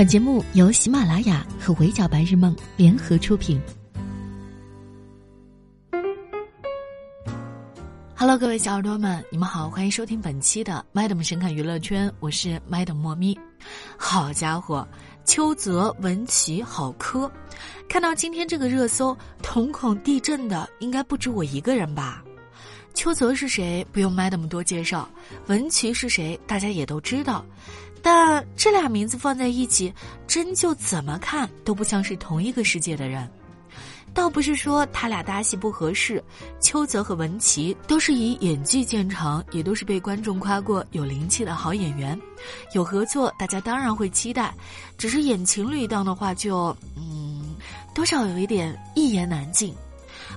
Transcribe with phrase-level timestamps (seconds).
[0.00, 3.60] 本节目由喜马拉雅和围剿白日梦联合出品。
[8.16, 13.38] Hello，各位小耳朵们，你们好，欢迎收听本期的 Madam 神侃娱乐圈，我是 Madam 莫咪。
[13.98, 14.88] 好家伙，
[15.26, 17.30] 邱泽、文琪好磕！
[17.86, 22.24] 看到今天这个热搜，瞳孔地震的应该不止我一个人吧？
[22.94, 23.86] 邱泽是谁？
[23.92, 25.06] 不用 Madam 多介绍。
[25.46, 26.40] 文琪是谁？
[26.46, 27.44] 大家也都知道。
[28.02, 29.92] 但这俩名字放在一起，
[30.26, 33.28] 真就怎么看都不像是同一个世界的人。
[34.12, 36.20] 倒不是说他俩搭戏不合适，
[36.60, 42.20] 邱泽和文琪都是以演技见长，也都是被观众夸过有灵气的好演员。
[42.74, 44.52] 有合作，大家当然会期待。
[44.98, 47.54] 只是演情侣档的话，就嗯，
[47.94, 49.72] 多少有一点一言难尽。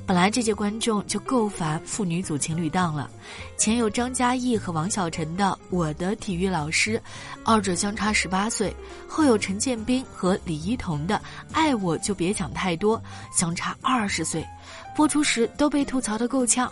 [0.06, 3.10] 本来这届观众就够烦父女组情侣档了，
[3.58, 6.98] 前有张嘉译和王晓晨的《我的体育老师》，
[7.46, 8.70] 二者相差十八岁；
[9.08, 11.16] 后有陈建斌和李一桐的
[11.54, 13.00] 《爱我就别想太多》，
[13.32, 14.46] 相差二十岁，
[14.94, 16.70] 播出时都被吐槽的够呛。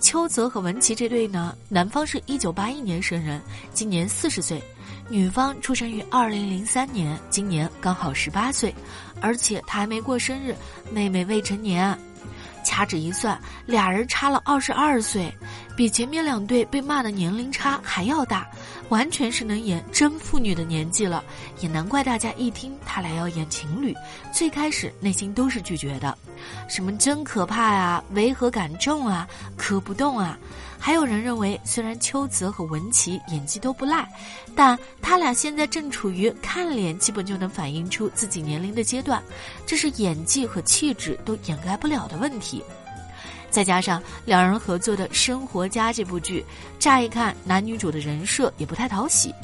[0.00, 3.42] 邱泽和文琪这对呢，男方是一九八一年生人，
[3.74, 4.58] 今年四十岁；
[5.10, 8.74] 女方出生于二零零三年，今年刚好十八岁，
[9.20, 10.56] 而且他还没过生日，
[10.90, 11.96] 妹妹未成年。
[12.64, 15.32] 掐指一算，俩人差了二十二岁，
[15.76, 18.48] 比前面两对被骂的年龄差还要大，
[18.88, 21.24] 完全是能演真父女的年纪了。
[21.60, 23.94] 也难怪大家一听他俩要演情侣，
[24.32, 26.16] 最开始内心都是拒绝的。
[26.68, 30.38] 什么真可怕呀，违和感重啊，磕不动啊。
[30.78, 34.08] 还有人认为，虽然邱泽和文琪演技都不赖，
[34.56, 39.22] 但他俩现在正处于看脸基本就能反映出自己年龄的阶段，
[39.66, 42.64] 这是演技和气质都掩盖不了的问题。
[43.50, 46.42] 再加上两人合作的《生活家》这部剧，
[46.78, 49.34] 乍一看男女主的人设也不太讨喜。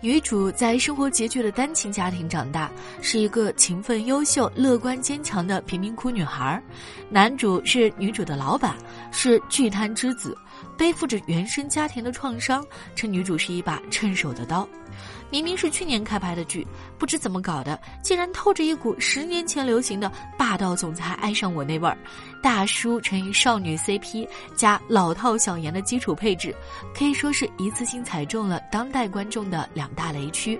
[0.00, 2.70] 女主在生活拮据的单亲家庭长大，
[3.02, 6.62] 是一个勤奋、优秀、乐观、坚强的贫民窟女孩。
[7.10, 8.76] 男主是女主的老板，
[9.10, 10.36] 是巨贪之子。
[10.76, 12.64] 背负着原生家庭的创伤，
[12.94, 14.68] 称女主是一把趁手的刀。
[15.30, 16.66] 明明是去年开拍的剧，
[16.98, 21.96] 不知怎么搞的，竟然透着一股十年前流行的霸道总裁爱上我那味儿。
[22.40, 26.54] 大叔乘以少女 CP 加老套小颜的基础配置，
[26.96, 30.58] 可以说是一次性踩中了当代观众的两大雷区。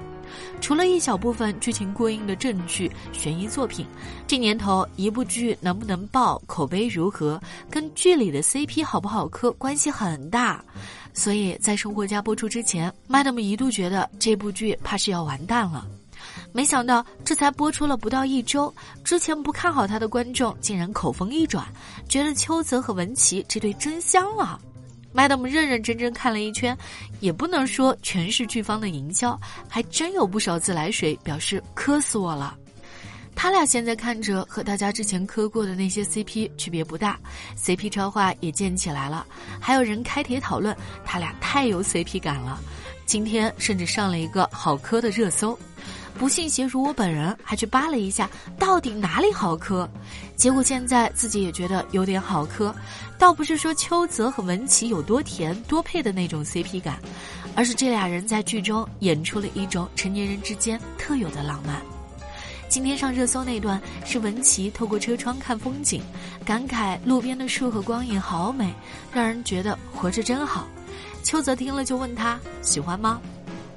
[0.61, 3.87] 除了一小部分剧情过硬的正剧悬疑作品，
[4.27, 10.63] 这年头一部剧能不能爆、口碑如何，跟剧里的 CP 好不好磕关系很大。
[11.19, 15.85] 所以在《生活家》播出之前，Madam 一度觉得这部剧怕是要完蛋了。
[16.53, 21.67] 没想到这才播出了不到一周，之前不看好他的观众竟然口风一转，
[22.09, 24.61] 觉得邱泽和文琪这对真香了。
[25.13, 26.79] Madam 认认真真看了一圈，
[27.19, 32.57] 也不能说全是剧方的营销，还真有不少自来水表示磕死我了。
[33.41, 37.17] 他俩现在看着和大家之前磕过的那些 CP 区别不大
[37.57, 39.25] ，CP 超话也建起来了，
[39.61, 42.59] 还有人开帖讨论他俩太有 CP 感了。
[43.07, 45.57] 今天甚至上了一个好磕的热搜。
[46.19, 48.29] 不信邪，如我本人还去扒了一下，
[48.59, 49.89] 到底哪里好磕？
[50.35, 52.75] 结果现在自己也觉得有点好磕。
[53.21, 56.99] 倒不是说邱泽和文琪有多甜多配的那种 CP 感，
[57.55, 61.81] 而是这俩人在剧中演出了一种成年人之间特有的浪漫。
[62.69, 66.03] 今天上热搜那段是文琪透过车窗看风景，
[66.45, 68.73] 感慨路边的树和光影好美，
[69.11, 70.69] 让人觉得活着真好。
[71.23, 73.21] 邱泽听了就问他喜欢吗？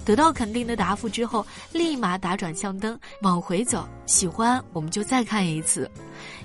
[0.03, 3.87] 得到肯定的答复之后，立马打转向灯往回走。
[4.05, 5.89] 喜欢，我们就再看一次。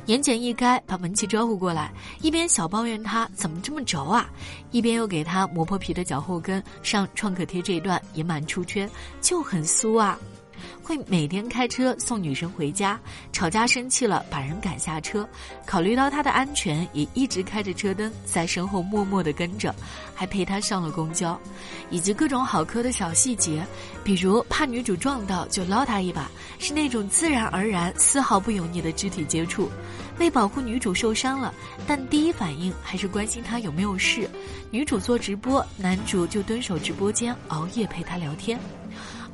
[0.04, 4.30] 言简意赅，把文琪招呼过来，一边小抱怨他怎么这么轴啊，
[4.70, 8.88] 一边又给他磨破皮的脚后跟上创可贴这一段也蛮出圈，
[9.20, 10.16] 就很酥啊。
[10.82, 12.98] 会每天开车送女生回家，
[13.32, 15.28] 吵架生气了把人赶下车，
[15.66, 19.74] 考虑到她的安全，也一直开着车灯在身后默默的跟着，
[20.14, 21.38] 还陪她上了公交，
[21.90, 23.66] 以及各种好磕的小细节，
[24.04, 29.70] 比如怕女主撞到就捞她一把，是那种自然而然、丝毫不油腻的肢体接触。
[30.18, 31.52] 为保护女主受伤了，
[31.86, 34.28] 但第一反应还是关心她有没有事。
[34.70, 38.58] 女主做直播，男主就蹲守直播间熬夜陪她聊天。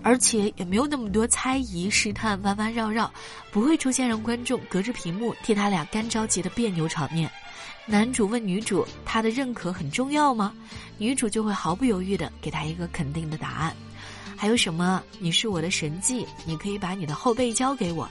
[0.02, 3.12] 而且也没有那么多猜疑、试探、弯弯绕绕，
[3.50, 7.30] 不会出现让观众隔着屏幕替他俩干着急的别扭场面。
[7.84, 10.52] 男主问女主：“他的认可很重要吗？”
[10.98, 13.74] 女主就会毫不犹豫的给他一个肯定的答案。
[14.36, 15.02] 还有什么？
[15.18, 18.08] 你是我的神迹，你可以把你的后背交给我。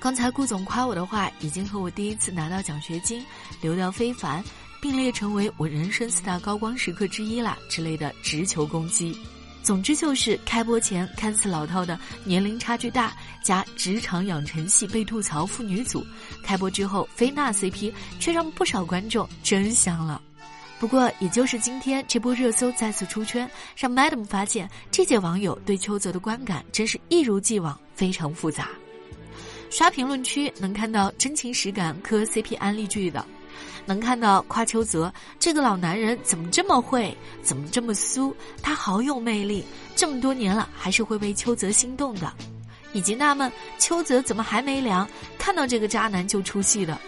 [0.00, 3.24] 刚才顾总夸我的话，已经和我第一次拿到奖学金、
[3.62, 4.44] 流量非凡，
[4.80, 9.16] 并列成为我人生四大高光时刻之一啦之类的直球攻击。
[9.64, 16.04] 总之就是开播前看似老套的年龄差距大加职场养成系被吐槽父女组，
[16.42, 17.90] 开播之后菲娜 CP
[18.20, 20.20] 却让不少观众真香了。
[20.78, 28.68] 不过，也就是今天这波热搜再次出圈，让 Madam 发现这届网友对邱泽的观感真是一如既往非常复杂。
[29.70, 33.24] 刷评论区能看到真情实感磕 CP 安利剧的。
[33.86, 39.64] 能看到夸邱泽这个老男人怎么这么会，怎么这么酥，他好有魅力，
[39.94, 42.32] 这么多年了还是会为邱泽心动的，
[42.92, 45.08] 以及纳闷邱泽怎么还没凉，
[45.38, 46.98] 看到这个渣男就出戏的。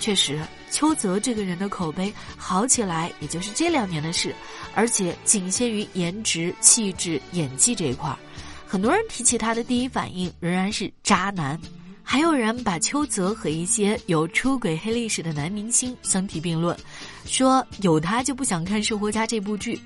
[0.00, 0.40] 确实，
[0.70, 4.34] 邱泽这个人的口碑好起来也就是这两年的事，
[4.74, 8.18] 而且仅限于颜值、气质、演技这一块儿。
[8.66, 11.60] 很多人提起他的第一反应仍然是渣男。
[12.02, 16.76] 还有人把邱泽和一些有出轨黑历史的男明星相提并论，
[17.24, 19.80] 说有他就不想看《生活家》这部剧。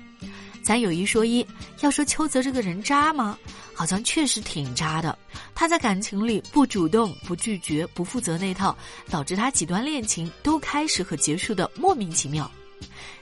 [0.61, 1.45] 咱有一说一，
[1.79, 3.37] 要说邱泽这个人渣吗？
[3.73, 5.17] 好像确实挺渣的。
[5.55, 8.77] 他在感情里不主动、不拒绝、不负责那套，
[9.09, 12.51] 导致他几段恋情都开始和结束的莫名其妙。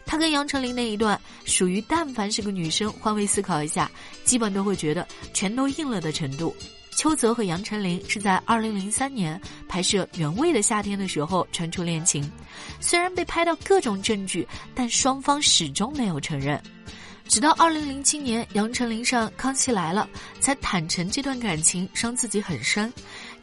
[0.08, 3.92] 他跟杨丞琳那一段，属于但凡是个女生换位思考一下，
[4.24, 6.56] 基本都会觉得全都硬了的程度。
[6.96, 12.30] 邱泽和杨丞琳是在二零零三年拍摄《原味的夏天》的时候传出恋情，
[12.80, 16.60] 虽然被拍到各种证据，但双方始终没有承认。
[17.28, 20.08] 直到二零零七年，杨丞琳上《康熙来了》
[20.42, 22.92] 才坦诚这段感情伤自己很深。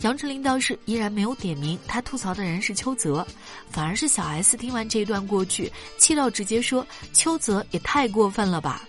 [0.01, 3.27] 杨丞琳倒是依然没有点名他吐槽的人是邱泽，
[3.71, 8.83] 反而是小 S 听完这一段过去，气到直接说：“邱泽也太过分了吧。”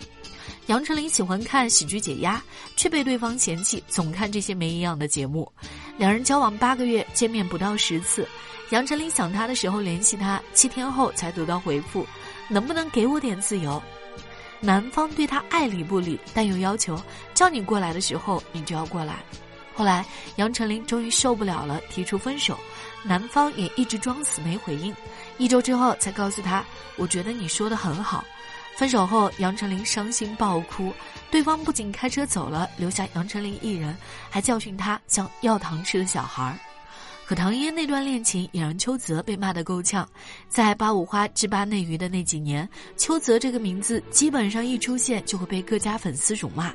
[0.66, 2.42] 杨丞琳喜欢看喜剧解压，
[2.74, 5.50] 却被对方嫌弃总看这些没营养的节目。
[5.98, 8.26] 两人交往八个月，见面不到十次。
[8.70, 12.06] 杨丞琳想他的时候联系他，七天后才得到回复
[12.48, 13.80] ：“能不能给我点自由？”
[14.58, 16.98] 男方对他爱理不理，但又要求
[17.34, 19.22] 叫你过来的时候你就要过来。
[19.74, 20.06] 后来
[20.36, 22.58] 杨丞琳终于受不了了，提出分手。
[23.02, 24.94] 男方也一直装死没回应，
[25.36, 26.64] 一周之后才告诉他
[26.96, 28.24] ：“我觉得你说的很好。”
[28.76, 30.92] 分手后，杨丞琳伤心爆哭，
[31.30, 33.96] 对方不仅开车走了，留下杨丞琳一人，
[34.28, 36.58] 还教训她像要糖吃的小孩儿。
[37.26, 40.06] 可唐嫣那段恋情也让邱泽被骂得够呛，
[40.48, 46.74] 在八五花之八内娱的那几年，邱泽这个名字基本上一出现就会被各家粉丝辱骂。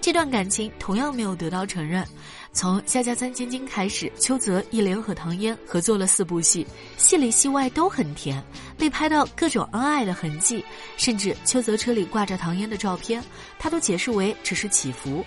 [0.00, 2.06] 这段感情同样没有得到承认。
[2.54, 6.64] 从《夏家三千金》开始，邱泽一连和唐嫣合作了四部戏，
[6.96, 8.40] 戏里戏外都很甜，
[8.78, 10.64] 被拍到各种恩爱的痕迹，
[10.96, 13.22] 甚至邱泽车里挂着唐嫣的照片，
[13.58, 15.24] 他都解释为只是祈福。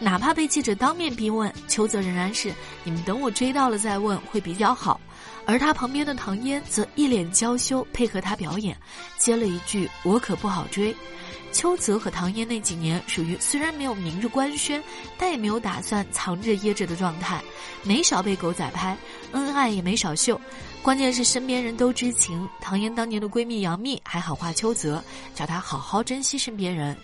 [0.00, 2.50] 哪怕被记者当面逼问，邱泽仍然是
[2.84, 4.98] “你们等我追到了再问会比较好”，
[5.44, 8.76] 而他旁边的唐嫣则一脸娇羞配合他表演，
[9.18, 10.94] 接了一句“我可不好追”。
[11.52, 14.82] 邱泽和唐嫣那几年属于虽然没有明着官宣，
[15.18, 17.42] 但也没有打算藏着掖着的状态，
[17.82, 18.96] 没少被狗仔拍，
[19.32, 20.40] 恩爱也没少秀。
[20.80, 25.02] 关键是身边人都知情，唐嫣当年的闺蜜杨幂还喊话邱泽，
[25.34, 26.96] 叫他好好珍惜身边人。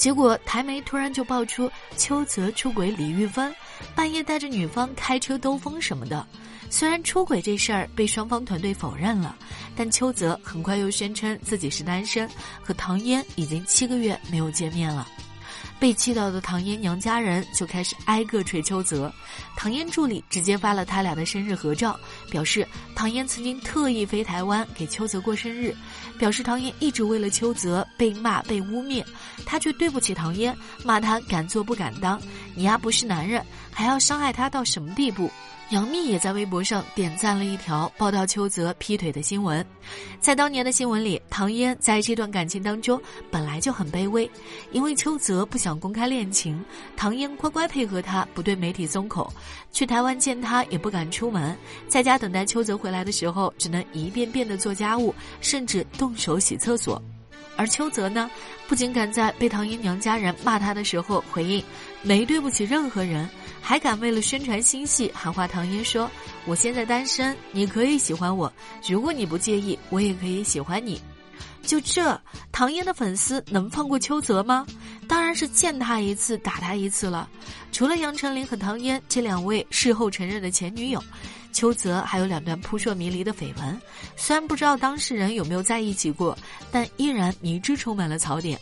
[0.00, 3.54] 结果台媒突然就爆出邱泽出轨李玉芬，
[3.94, 6.26] 半夜带着女方开车兜风什么的。
[6.70, 9.36] 虽然出轨这事儿被双方团队否认了，
[9.76, 12.26] 但邱泽很快又宣称自己是单身，
[12.62, 15.06] 和唐嫣已经七个月没有见面了。
[15.80, 19.10] 被气到的唐嫣娘家人就开始挨个捶邱泽，
[19.56, 21.98] 唐嫣助理直接发了他俩的生日合照，
[22.30, 25.74] 表示唐嫣曾经特意飞台湾给邱泽过生日，
[26.18, 29.02] 表示唐嫣一直为了邱泽被骂被污蔑，
[29.46, 32.20] 他却对不起唐嫣，骂他敢做不敢当，
[32.54, 35.30] 你丫不是男人，还要伤害他到什么地步？
[35.70, 39.64] 杨幂也在微博上点赞了一条报道邱泽劈腿的新闻，
[40.18, 43.00] 在当年的新闻里，唐嫣在这段感情当中
[43.30, 44.28] 本来就很卑微，
[44.72, 46.60] 因为邱泽不想公开恋情，
[46.96, 49.32] 唐嫣乖乖配合他，不对媒体松口，
[49.70, 57.00] 去台湾见他也不敢出门，在家等待邱泽回来的时候，只能一遍遍的做家务，甚至动手洗厕所。
[57.60, 58.30] 而邱泽呢，
[58.66, 61.62] 不仅敢在被唐嫣娘家人骂他的时候回应
[62.00, 63.28] 没对不起任何人，
[63.60, 66.10] 还敢为了宣传新戏喊话唐嫣说
[66.48, 68.50] ：“我现在单身，你可以喜欢我，
[68.88, 70.98] 如果你不介意，我也可以喜欢你。”
[71.62, 72.20] 就这，
[72.50, 74.66] 唐嫣的粉丝能放过邱泽吗？
[75.08, 77.28] 当然是见他一次打他一次了。
[77.72, 81.02] 除了杨丞琳和唐嫣这两位事后承认的前女友。
[81.52, 83.80] 邱泽还有两段扑朔迷离的绯闻，
[84.16, 86.38] 虽然不知道当事人有没有在一起过，
[86.70, 88.56] 但依然迷之充满了槽点。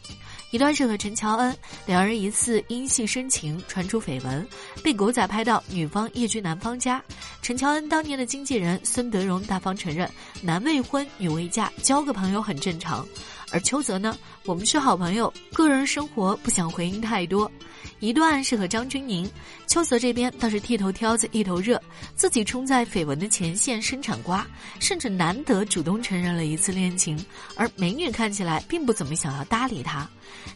[0.50, 4.46] 一段是和陈乔恩两人一次因戏深情传出绯闻，
[4.82, 7.02] 被狗仔拍到女方夜居男方家。
[7.42, 13.06] 陈乔恩当年的经纪人孙德荣大方承认，男未婚女未嫁，交个朋友很正常。
[13.50, 14.16] 而邱泽呢，
[14.48, 17.52] 我们是好朋友，个人生活不想回应太多。
[18.00, 19.28] 一段是和张钧甯，
[19.66, 21.78] 秋泽这边倒是剃头挑子一头热，
[22.16, 24.46] 自己冲在绯闻的前线生产瓜，
[24.80, 27.22] 甚至难得主动承认了一次恋情，
[27.56, 30.08] 而美女看起来并不怎么想要搭理他。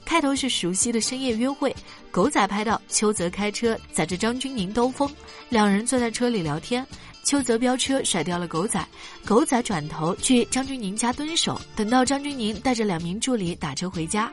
[0.07, 1.77] 开头是熟悉的深夜约会，
[2.11, 5.07] 狗仔拍到秋泽开车载着张钧甯兜风，
[5.51, 6.87] 两人坐在车里聊天。
[7.25, 8.85] 邱泽飙车甩掉了狗仔，
[9.25, 14.31] 狗仔转头去张钧甯家蹲守，等到张钧甯带着两名助理打车回家，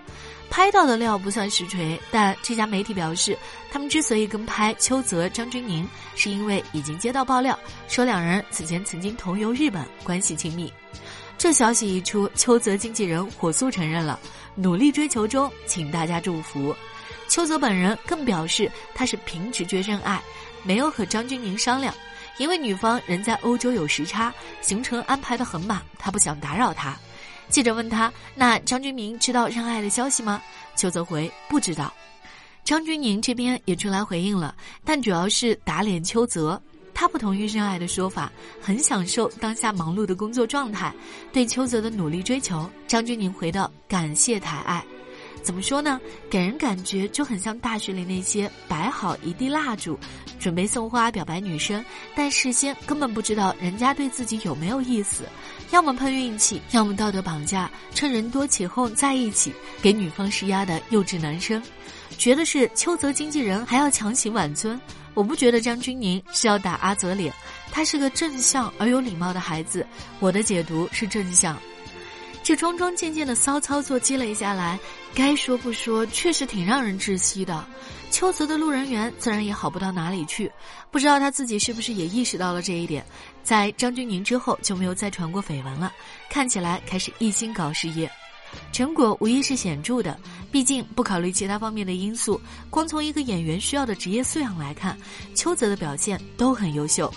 [0.49, 3.37] 拍到的料不算实锤，但这家媒体表示，
[3.71, 10.71] 他们之所以跟拍邱泽张钧甯，是因为已经接到爆料，说两人此前曾经同游日本，关系亲密。
[11.37, 14.19] 这消息一出，邱泽经纪人火速承认了，
[14.55, 16.75] 努力追求中，请大家祝福。
[17.27, 20.19] 邱泽本人更表示，他是凭直觉认爱，
[20.63, 21.93] 没有和张钧甯商量。
[22.39, 26.97] 因为女方人在欧洲有时差，行程安排的很满，他不想打扰她。
[27.49, 30.41] 记者问他：“那张钧甯知道让爱的消息吗？”
[30.75, 31.93] 邱泽回：“不知道。”
[32.63, 34.55] 张钧甯这边也出来回应了，
[34.85, 36.61] 但主要是打脸邱泽。
[36.93, 38.31] 他不同于认爱的说法，
[38.61, 40.93] 很享受当下忙碌的工作状态，
[41.31, 42.69] 对邱泽的努力追求。
[42.87, 44.85] 张钧甯回道：“感谢抬爱。”
[45.41, 45.99] 怎么说呢？
[46.29, 49.97] 给人感觉就很像大学里那些摆好一地蜡烛，
[50.39, 51.83] 准备送花表白女生，
[52.15, 55.23] 但事先根本不知道人家对自己有没有意思，
[55.71, 61.61] 要么碰运气，要么道德绑架，趁人多起哄在一起，给女方施压的幼稚男生。
[62.17, 64.79] 觉得是邱泽经纪人还要强行挽尊，
[65.13, 67.33] 我不觉得张钧甯是要打阿泽脸，
[67.71, 69.85] 他是个正向而有礼貌的孩子，
[70.19, 71.57] 我的解读是正向。
[72.49, 74.79] 这桩桩件件的骚操作积累下来，
[75.13, 77.63] 该说不说，确实挺让人窒息的。
[78.09, 80.51] 邱泽的路人缘自然也好不到哪里去，
[80.89, 83.05] 不知道他自己是不是也意识到了这一点，
[83.43, 85.93] 在张钧甯之后就没有再传过绯闻了，
[86.27, 88.09] 看起来开始一心搞事业，
[88.71, 90.19] 成果无疑是显著的。
[90.51, 92.41] 毕竟不考虑其他方面的因素，
[92.71, 94.97] 光从一个演员需要的职业素养来看，
[95.35, 97.13] 邱泽的表现都很优秀。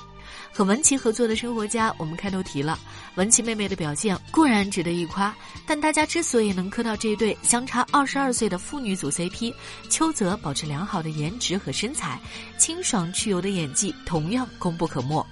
[0.52, 2.78] 和文琪合作的生活家，我们开头提了，
[3.14, 5.34] 文琪妹妹的表现固然值得一夸，
[5.66, 9.54] 但大家之所以能磕到这对相差二十二岁的父女组 CP，
[9.88, 12.20] 邱泽保持良好的颜值和身材，
[12.58, 15.26] 清爽去油的演技同样功不可没。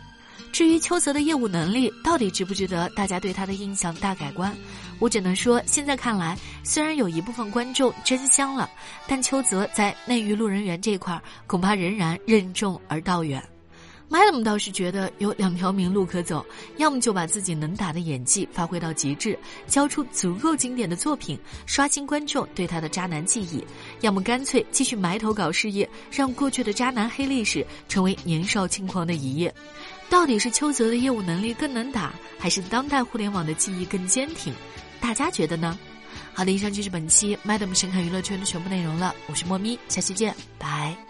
[0.53, 4.57] 至于邱泽的业务能力到底值不值得大家对他的印象大改观，
[4.99, 8.69] 我只能说，现在看来，虽然有一部分观众真香了，
[9.07, 13.41] 但邱泽在内娱路人缘这块恐怕仍然任重而道远。
[14.11, 16.45] Madam 倒是觉得有两条明路可走，
[16.79, 19.39] 要么就把自己能打的演技发挥到极致，
[19.69, 23.65] 交出足够经典的作品，刷新观众对他的渣男记忆；
[24.01, 29.55] 要么干脆继续埋头搞事业，让过去的渣男黑历史成为年少轻狂的一页。
[30.09, 34.53] 到底是邱泽的业务能力更能打，还是当代互联网的记忆更坚挺？
[35.01, 35.79] 大家觉得呢？
[36.35, 39.15] 好的，以上就是本期 Madam 神侃娱乐圈的全部内容了。
[39.29, 41.10] 我是莫咪，下期见，拜。